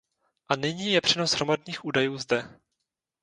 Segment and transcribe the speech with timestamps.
[0.49, 2.59] A nyní je přenos hromadných údajů zde.